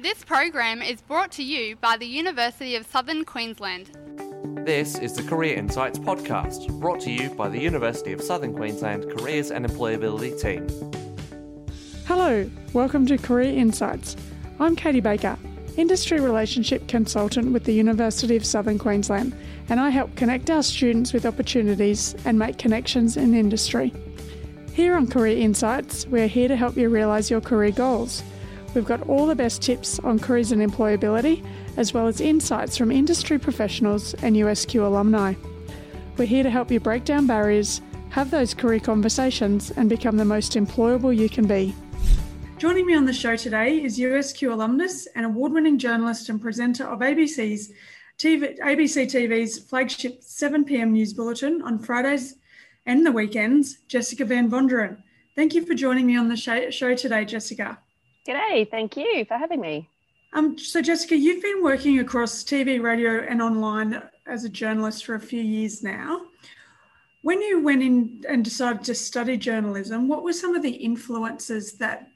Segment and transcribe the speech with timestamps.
[0.00, 3.90] This program is brought to you by the University of Southern Queensland.
[4.64, 9.10] This is the Career Insights podcast, brought to you by the University of Southern Queensland
[9.10, 10.68] Careers and Employability team.
[12.06, 14.16] Hello, welcome to Career Insights.
[14.60, 15.36] I'm Katie Baker,
[15.76, 19.36] Industry Relationship Consultant with the University of Southern Queensland,
[19.68, 23.92] and I help connect our students with opportunities and make connections in industry.
[24.74, 28.22] Here on Career Insights, we're here to help you realise your career goals–
[28.74, 31.44] We've got all the best tips on careers and employability,
[31.76, 35.34] as well as insights from industry professionals and USQ alumni.
[36.16, 40.24] We're here to help you break down barriers, have those career conversations, and become the
[40.24, 41.74] most employable you can be.
[42.58, 46.84] Joining me on the show today is USQ alumnus and award winning journalist and presenter
[46.84, 47.72] of ABC's
[48.18, 52.34] TV, ABC TV's flagship 7 pm news bulletin on Fridays
[52.84, 55.00] and the weekends, Jessica Van Vonderen.
[55.36, 57.78] Thank you for joining me on the show today, Jessica.
[58.28, 59.88] G'day, thank you for having me.
[60.34, 65.14] Um, so, Jessica, you've been working across TV, radio, and online as a journalist for
[65.14, 66.26] a few years now.
[67.22, 71.78] When you went in and decided to study journalism, what were some of the influences
[71.78, 72.08] that,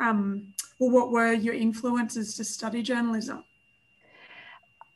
[0.00, 3.44] um, or what were your influences to study journalism?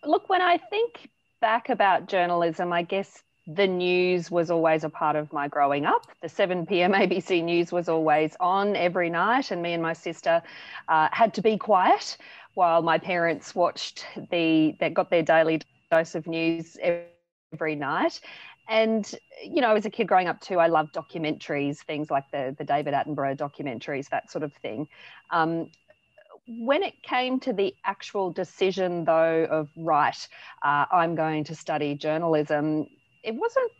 [0.05, 1.09] Look, when I think
[1.41, 6.07] back about journalism, I guess the news was always a part of my growing up.
[6.23, 6.93] The 7 p.m.
[6.93, 10.43] ABC News was always on every night, and me and my sister
[10.89, 12.17] uh, had to be quiet
[12.55, 16.79] while my parents watched the that got their daily dose of news
[17.53, 18.21] every night.
[18.69, 22.55] And you know, as a kid growing up too, I loved documentaries, things like the
[22.57, 24.89] the David Attenborough documentaries, that sort of thing.
[25.31, 25.71] Um,
[26.47, 30.29] when it came to the actual decision, though, of right,
[30.63, 32.87] uh, I'm going to study journalism,
[33.25, 33.73] it wasn't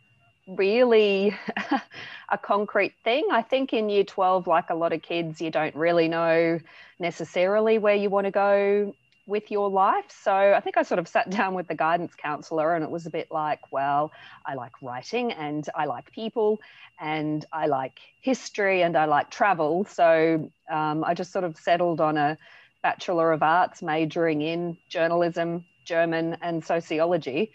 [0.47, 1.35] really
[2.29, 3.27] a concrete thing.
[3.31, 6.59] I think in year 12, like a lot of kids, you don't really know
[6.99, 8.93] necessarily where you want to go
[9.27, 10.05] with your life.
[10.09, 13.05] So I think I sort of sat down with the guidance counselor and it was
[13.05, 14.11] a bit like, well,
[14.45, 16.59] I like writing and I like people
[16.99, 19.85] and I like history and I like travel.
[19.85, 22.37] So um, I just sort of settled on a
[22.83, 27.51] Bachelor of Arts majoring in journalism, German, and sociology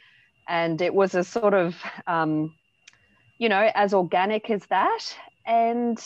[0.50, 1.76] and it was a sort of
[2.08, 2.52] um,
[3.38, 5.16] you know as organic as that.
[5.46, 5.98] And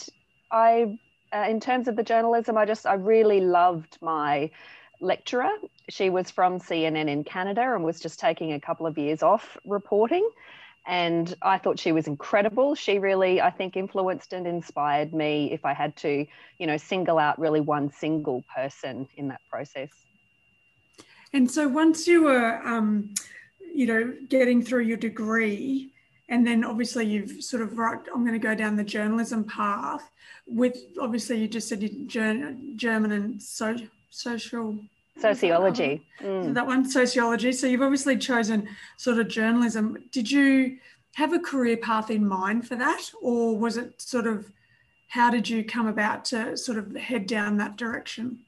[0.51, 0.97] i
[1.33, 4.49] uh, in terms of the journalism i just i really loved my
[5.01, 5.49] lecturer.
[5.89, 9.57] She was from cnn in canada and was just taking a couple of years off
[9.65, 10.29] reporting.
[10.87, 12.75] And i thought she was incredible.
[12.75, 16.25] She really i think influenced and inspired me if i had to
[16.59, 19.89] you know single out really one single person in that process.
[21.33, 23.13] And so once you were um,
[23.75, 25.91] you know, getting through your degree,
[26.29, 30.09] and then obviously you've sort of right, I'm going to go down the journalism path.
[30.47, 31.89] With obviously you just said you
[32.75, 33.75] German and so,
[34.09, 34.77] social
[35.17, 36.05] sociology.
[36.21, 36.53] That, mm.
[36.53, 37.51] that one sociology.
[37.51, 39.97] So you've obviously chosen sort of journalism.
[40.11, 40.77] Did you
[41.15, 44.51] have a career path in mind for that, or was it sort of
[45.09, 48.39] how did you come about to sort of head down that direction?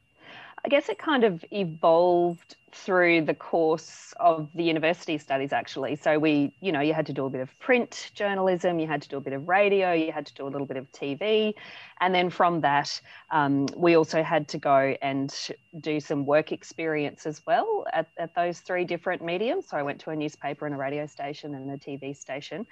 [0.67, 5.95] I guess it kind of evolved through the course of the university studies actually.
[5.95, 9.01] So we you know you had to do a bit of print journalism you had
[9.03, 11.53] to do a bit of radio you had to do a little bit of tv
[12.01, 12.99] and then from that
[13.31, 15.33] um, we also had to go and
[15.79, 19.69] do some work experience as well at, at those three different mediums.
[19.69, 22.67] So i went to a newspaper and a radio station and a tv station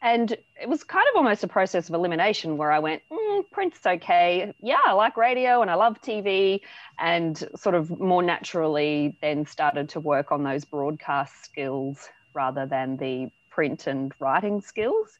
[0.00, 3.84] and it was kind of almost a process of elimination where I went, mm, print's
[3.84, 4.54] okay.
[4.60, 6.60] Yeah, I like radio and I love TV.
[6.98, 12.96] And sort of more naturally then started to work on those broadcast skills rather than
[12.96, 15.18] the print and writing skills.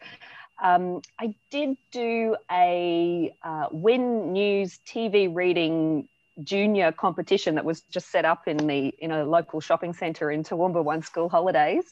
[0.62, 6.08] Um, I did do a uh, Win News TV reading
[6.44, 10.42] junior competition that was just set up in the in a local shopping centre in
[10.44, 11.84] Toowoomba one school holidays,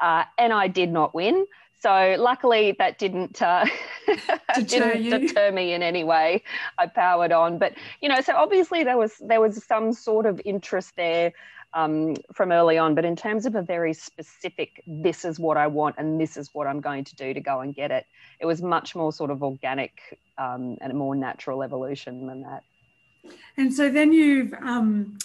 [0.00, 1.46] uh, and I did not win.
[1.84, 3.66] So luckily that didn't uh,
[4.54, 6.42] deter, didn't deter me in any way.
[6.78, 10.40] I powered on, but you know, so obviously there was there was some sort of
[10.46, 11.34] interest there
[11.74, 12.94] um, from early on.
[12.94, 16.48] But in terms of a very specific, this is what I want and this is
[16.54, 18.06] what I'm going to do to go and get it,
[18.40, 19.92] it was much more sort of organic
[20.38, 22.62] um, and a more natural evolution than that.
[23.58, 25.18] And so then you've um,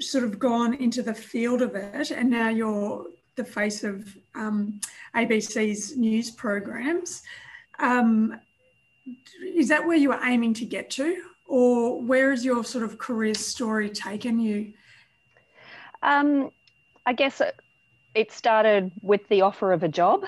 [0.00, 3.06] sort of gone into the field of it, and now you're
[3.36, 4.80] the face of um,
[5.14, 7.22] ABC's news programs.
[7.78, 8.40] Um,
[9.42, 12.98] is that where you are aiming to get to, or where has your sort of
[12.98, 14.72] career story taken you?
[16.02, 16.50] Um,
[17.06, 17.40] I guess
[18.14, 20.24] it started with the offer of a job.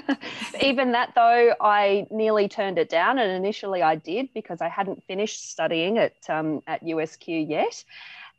[0.62, 5.04] Even that, though, I nearly turned it down, and initially I did because I hadn't
[5.04, 7.84] finished studying at um, at USQ yet.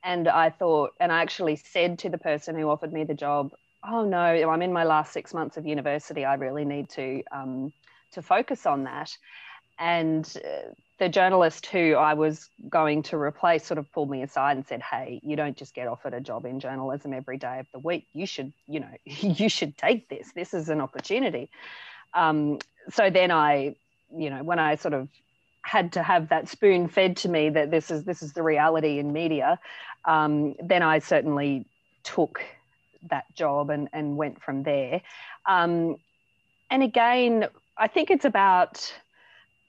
[0.03, 3.51] And I thought, and I actually said to the person who offered me the job,
[3.83, 6.25] "Oh no, I'm in my last six months of university.
[6.25, 7.73] I really need to um,
[8.13, 9.15] to focus on that."
[9.77, 14.57] And uh, the journalist who I was going to replace sort of pulled me aside
[14.57, 17.67] and said, "Hey, you don't just get offered a job in journalism every day of
[17.71, 18.07] the week.
[18.13, 20.31] You should, you know, you should take this.
[20.33, 21.49] This is an opportunity."
[22.13, 22.59] Um,
[22.89, 23.75] so then I,
[24.15, 25.07] you know, when I sort of
[25.61, 28.99] had to have that spoon fed to me that this is this is the reality
[28.99, 29.59] in media,
[30.05, 31.65] um, then I certainly
[32.03, 32.41] took
[33.09, 35.01] that job and and went from there.
[35.45, 35.97] Um,
[36.69, 37.47] and again,
[37.77, 38.93] I think it's about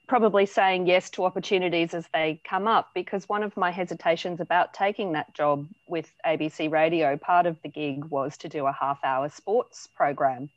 [0.07, 4.73] probably saying yes to opportunities as they come up because one of my hesitations about
[4.73, 8.99] taking that job with ABC Radio, part of the gig was to do a half
[9.05, 10.49] hour sports program.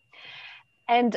[0.88, 1.17] And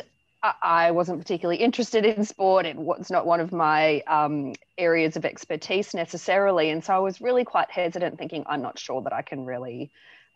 [0.62, 2.64] I wasn't particularly interested in sport.
[2.64, 6.70] It was not one of my um, areas of expertise necessarily.
[6.70, 9.90] And so I was really quite hesitant, thinking, I'm not sure that I can really.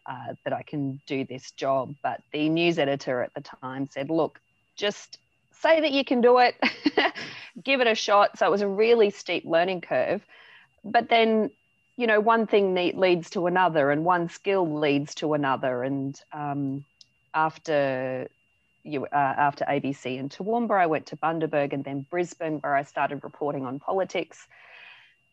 [0.04, 1.94] Uh, that I can do this job.
[2.02, 4.40] But the news editor at the time said, look,
[4.74, 5.18] just
[5.52, 6.56] say that you can do it,
[7.62, 8.36] give it a shot.
[8.36, 10.26] So it was a really steep learning curve.
[10.84, 11.50] But then,
[11.96, 15.84] you know, one thing leads to another, and one skill leads to another.
[15.84, 16.84] And um,
[17.32, 18.28] after
[18.82, 22.82] you, uh, after ABC and Toowoomba, I went to Bundaberg and then Brisbane, where I
[22.82, 24.48] started reporting on politics.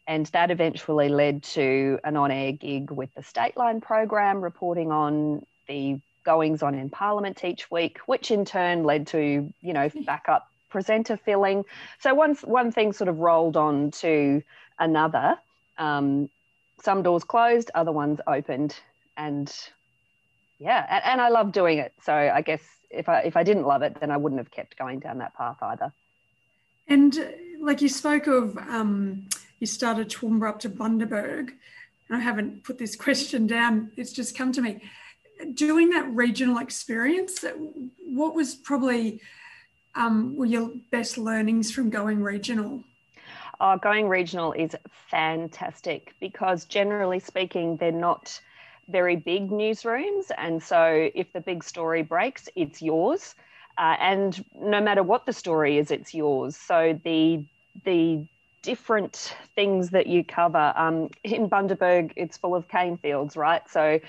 [0.10, 4.92] And that eventually led to an on air gig with the State Line program, reporting
[4.92, 9.88] on the goings on in Parliament each week, which in turn led to, you know,
[10.08, 11.64] backup presenter filling.
[12.00, 14.42] So once one thing sort of rolled on to
[14.80, 15.38] another.
[15.78, 16.32] Um,
[16.82, 18.76] some doors closed, other ones opened,
[19.16, 19.54] and
[20.58, 21.94] yeah, and, and I love doing it.
[22.02, 24.76] So I guess if I if I didn't love it, then I wouldn't have kept
[24.76, 25.94] going down that path either.
[26.88, 27.26] And uh,
[27.60, 29.28] like you spoke of, um,
[29.60, 31.52] you started Toowoomba up to Bundaberg.
[32.10, 34.82] And I haven't put this question down; it's just come to me
[35.54, 37.46] doing that regional experience,
[38.06, 39.22] what was probably
[39.96, 42.84] um, were your best learnings from going regional?
[43.60, 44.76] Oh, going regional is
[45.10, 48.40] fantastic because generally speaking, they're not
[48.88, 50.32] very big newsrooms.
[50.38, 53.36] And so if the big story breaks, it's yours.
[53.78, 56.56] Uh, and no matter what the story is, it's yours.
[56.56, 57.46] So the
[57.86, 58.28] the
[58.62, 63.62] different things that you cover um, in Bundaberg, it's full of cane fields, right?
[63.70, 64.00] So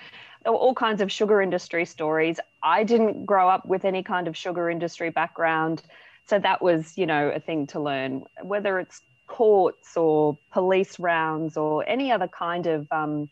[0.47, 2.41] all kinds of sugar industry stories.
[2.63, 5.83] I didn't grow up with any kind of sugar industry background.
[6.27, 11.57] So that was, you know, a thing to learn, whether it's courts or police rounds
[11.57, 13.29] or any other kind of um,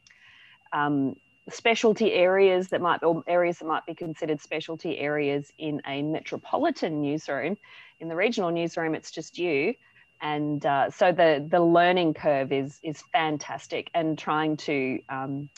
[0.72, 1.16] um,
[1.50, 7.00] specialty areas that might or areas that might be considered specialty areas in a metropolitan
[7.00, 7.56] newsroom.
[8.00, 9.74] In the regional newsroom, it's just you.
[10.20, 15.48] And uh, so the the learning curve is is fantastic, and trying to um,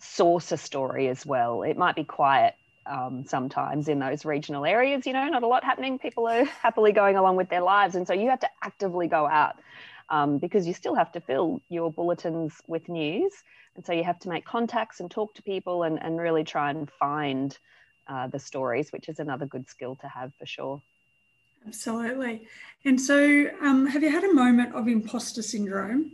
[0.00, 1.62] source a story as well.
[1.62, 2.54] It might be quiet
[2.86, 5.98] um, sometimes in those regional areas, you know, not a lot happening.
[5.98, 7.94] People are happily going along with their lives.
[7.94, 9.56] And so you have to actively go out
[10.08, 13.32] um, because you still have to fill your bulletins with news.
[13.76, 16.70] And so you have to make contacts and talk to people and, and really try
[16.70, 17.56] and find
[18.08, 20.82] uh, the stories, which is another good skill to have for sure.
[21.66, 22.46] Absolutely.
[22.84, 26.12] And so, um, have you had a moment of imposter syndrome?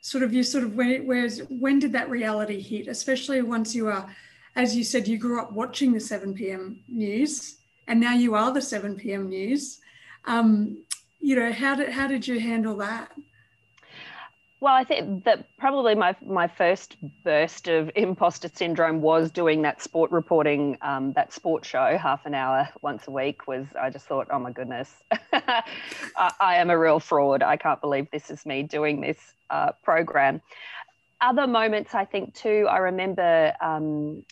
[0.00, 2.88] Sort of you sort of when where's when did that reality hit?
[2.88, 4.08] Especially once you are
[4.56, 8.52] as you said you grew up watching the 7 p.m news and now you are
[8.52, 9.80] the 7 p.m news.
[10.24, 10.84] Um,
[11.20, 13.10] you know how did how did you handle that
[14.60, 19.80] well, I think that probably my my first burst of imposter syndrome was doing that
[19.82, 23.46] sport reporting, um, that sport show, half an hour once a week.
[23.46, 24.92] Was I just thought, oh my goodness,
[25.32, 25.62] I,
[26.40, 27.42] I, am a real fraud.
[27.42, 30.42] I can't believe this is me doing this uh, program.
[31.20, 32.66] Other moments, I think too.
[32.68, 34.24] I remember um,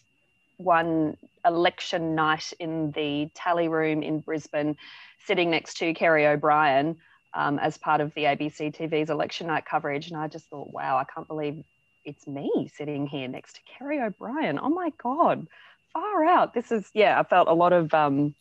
[0.57, 4.77] one election night in the tally room in Brisbane,
[5.25, 6.97] sitting next to Kerry O'Brien
[7.37, 10.09] um, as part of the ABC TV's election night coverage.
[10.09, 11.63] And I just thought, wow, I can't believe
[12.05, 14.59] it's me sitting here next to Kerry O'Brien.
[14.61, 15.47] Oh my God,
[15.93, 16.55] far out.
[16.55, 18.35] This is, yeah, I felt a lot of, um,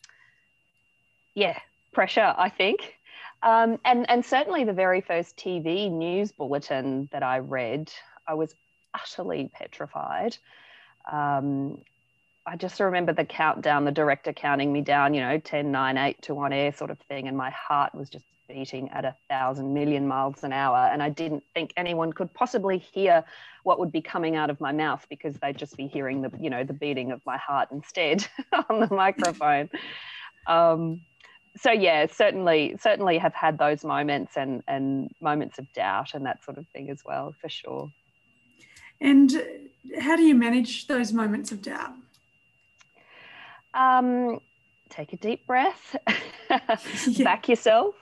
[1.34, 1.58] yeah,
[1.92, 2.94] pressure, I think.
[3.42, 7.92] Um, and, and certainly the very first TV news bulletin that I read,
[8.26, 8.54] I was
[8.94, 10.38] utterly petrified.
[11.12, 11.82] Um,
[12.46, 16.22] I just remember the countdown, the director counting me down, you know, 10, 9, 8
[16.22, 17.28] to on air sort of thing.
[17.28, 20.88] And my heart was just beating at a thousand million miles an hour.
[20.92, 23.24] And I didn't think anyone could possibly hear
[23.64, 26.50] what would be coming out of my mouth because they'd just be hearing the, you
[26.50, 28.26] know, the beating of my heart instead
[28.70, 29.68] on the microphone.
[30.46, 31.00] Um,
[31.56, 36.44] so yeah, certainly, certainly have had those moments and and moments of doubt and that
[36.44, 37.90] sort of thing as well, for sure.
[39.00, 39.32] And
[39.98, 41.92] how do you manage those moments of doubt?
[43.74, 44.40] Um,
[44.88, 45.96] take a deep breath,
[47.22, 47.94] back yourself,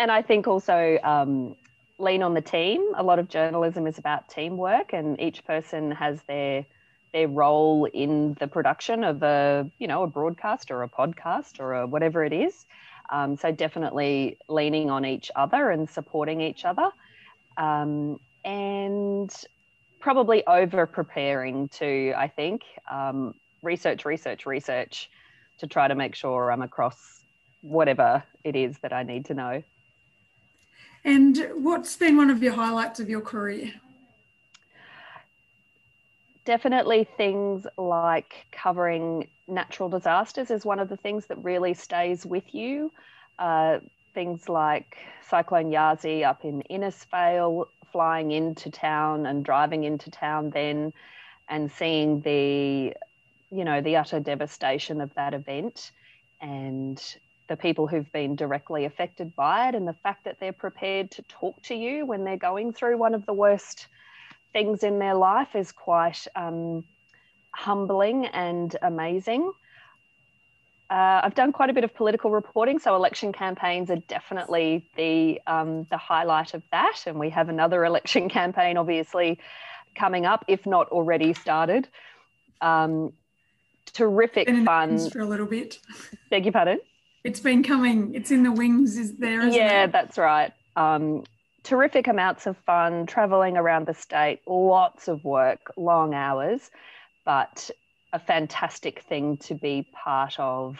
[0.00, 1.54] and I think also um,
[1.98, 2.92] lean on the team.
[2.96, 6.64] A lot of journalism is about teamwork, and each person has their
[7.12, 11.74] their role in the production of a you know a broadcast or a podcast or
[11.74, 12.64] a whatever it is.
[13.12, 16.90] Um, so definitely leaning on each other and supporting each other,
[17.58, 19.30] um, and
[20.00, 22.14] probably over preparing too.
[22.16, 25.10] I think um, research, research, research
[25.58, 27.20] to try to make sure I'm across
[27.60, 29.62] whatever it is that I need to know.
[31.04, 33.72] And what's been one of your highlights of your career?
[36.44, 42.54] Definitely things like covering natural disasters is one of the things that really stays with
[42.54, 42.92] you.
[43.38, 43.78] Uh,
[44.14, 50.92] things like Cyclone Yasi up in Innisfail, flying into town and driving into town then
[51.48, 52.94] and seeing the,
[53.50, 55.90] you know, the utter devastation of that event
[56.40, 57.16] and
[57.50, 61.22] the people who've been directly affected by it and the fact that they're prepared to
[61.22, 63.88] talk to you when they're going through one of the worst
[64.52, 66.84] things in their life is quite um,
[67.52, 69.50] humbling and amazing.
[70.88, 75.40] Uh, I've done quite a bit of political reporting, so election campaigns are definitely the
[75.48, 77.02] um, the highlight of that.
[77.06, 79.40] And we have another election campaign, obviously,
[79.96, 81.88] coming up, if not already started.
[82.60, 83.12] Um,
[83.92, 85.78] terrific fun for a little bit.
[86.30, 86.78] Beg your pardon.
[87.24, 88.14] It's been coming.
[88.14, 88.96] It's in the wings.
[88.96, 89.46] Is there?
[89.48, 89.92] yeah, it?
[89.92, 90.52] that's right.
[90.76, 91.24] Um,
[91.62, 94.40] terrific amounts of fun traveling around the state.
[94.46, 96.70] Lots of work, long hours,
[97.24, 97.70] but
[98.12, 100.78] a fantastic thing to be part of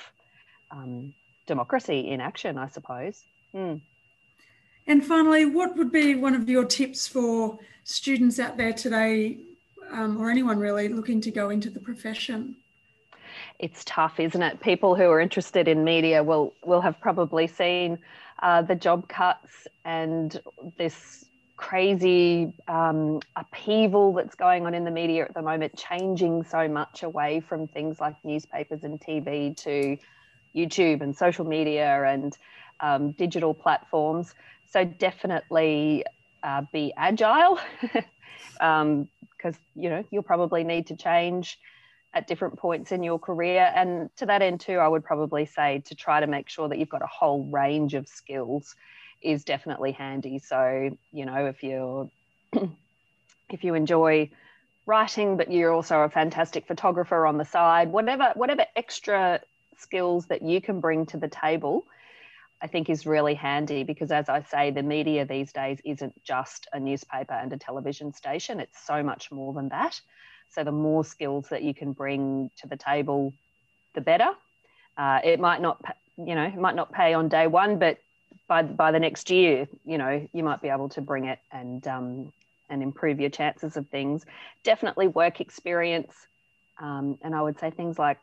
[0.70, 1.14] um,
[1.47, 3.23] democracy in action, I suppose.
[3.54, 3.82] Mm.
[4.87, 9.38] And finally, what would be one of your tips for students out there today,
[9.90, 12.56] um, or anyone really looking to go into the profession?
[13.61, 14.61] It's tough, isn't it?
[14.61, 17.99] People who are interested in media will will have probably seen
[18.43, 20.40] uh, the job cuts and
[20.79, 21.26] this
[21.59, 27.02] crazy um, upheaval that's going on in the media at the moment, changing so much
[27.02, 29.99] away from things like newspapers and TV to
[30.57, 32.37] YouTube and social media and
[32.81, 34.35] um, digital platforms.
[34.71, 36.05] So definitely
[36.43, 38.05] uh, be agile because
[38.61, 39.09] um,
[39.75, 41.59] you know you'll probably need to change
[42.12, 43.73] at different points in your career.
[43.75, 46.79] And to that end, too, I would probably say to try to make sure that
[46.79, 48.75] you've got a whole range of skills
[49.23, 50.38] is definitely handy.
[50.38, 52.11] So, you know, if you're
[53.50, 54.31] if you enjoy
[54.87, 59.40] writing, but you're also a fantastic photographer on the side, whatever whatever extra
[59.76, 61.85] skills that you can bring to the table,
[62.61, 66.67] I think is really handy because as I say, the media these days isn't just
[66.73, 68.59] a newspaper and a television station.
[68.59, 70.00] It's so much more than that.
[70.50, 73.33] So the more skills that you can bring to the table,
[73.95, 74.30] the better.
[74.97, 75.83] Uh, it might not,
[76.19, 77.99] you know, it might not pay on day one, but
[78.49, 81.87] by by the next year, you know, you might be able to bring it and
[81.87, 82.33] um,
[82.69, 84.25] and improve your chances of things.
[84.64, 86.14] Definitely work experience,
[86.80, 88.19] um, and I would say things like,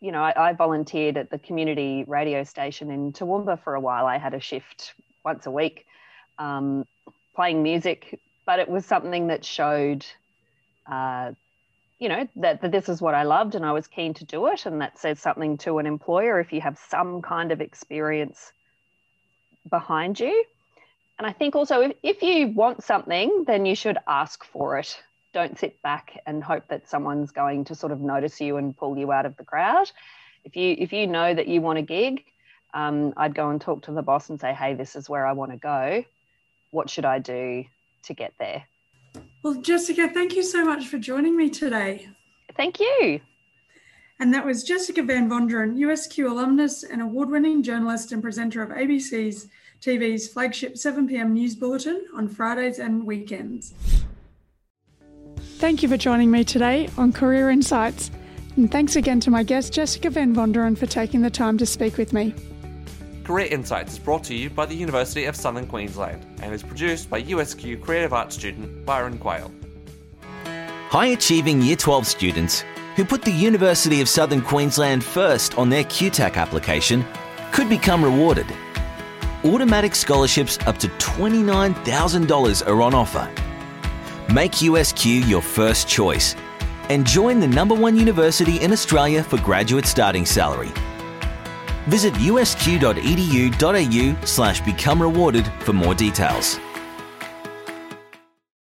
[0.00, 4.06] you know, I, I volunteered at the community radio station in Toowoomba for a while.
[4.06, 5.86] I had a shift once a week,
[6.38, 6.86] um,
[7.34, 10.04] playing music, but it was something that showed
[10.86, 11.32] uh,
[11.98, 14.48] you know that, that this is what I loved and I was keen to do
[14.48, 18.52] it, and that says something to an employer if you have some kind of experience
[19.68, 20.44] behind you.
[21.18, 25.00] And I think also if, if you want something, then you should ask for it.
[25.32, 28.98] Don't sit back and hope that someone's going to sort of notice you and pull
[28.98, 29.90] you out of the crowd.
[30.44, 32.24] If you if you know that you want a gig,
[32.74, 35.32] um, I'd go and talk to the boss and say, "Hey, this is where I
[35.32, 36.04] want to go.
[36.72, 37.64] What should I do
[38.04, 38.64] to get there?"
[39.42, 42.08] Well, Jessica, thank you so much for joining me today.
[42.56, 43.20] Thank you.
[44.20, 48.70] And that was Jessica Van Vonderen, USQ alumnus and award winning journalist and presenter of
[48.70, 49.48] ABC's
[49.80, 53.74] TV's flagship 7 pm news bulletin on Fridays and weekends.
[55.58, 58.12] Thank you for joining me today on Career Insights.
[58.56, 61.96] And thanks again to my guest, Jessica Van Vonderen, for taking the time to speak
[61.96, 62.32] with me.
[63.24, 67.08] Career Insights is brought to you by the University of Southern Queensland and is produced
[67.08, 69.50] by USQ Creative Arts student Byron Queale.
[70.90, 72.64] High achieving Year 12 students
[72.96, 77.04] who put the University of Southern Queensland first on their QTAC application
[77.52, 78.46] could become rewarded.
[79.44, 83.28] automatic scholarships up to $29,000 are on offer.
[84.32, 86.36] Make USQ your first choice
[86.88, 90.72] and join the number one university in Australia for graduate starting salary.
[91.86, 92.66] Visit usq.edu.au
[94.26, 96.58] slash become rewarded for more details.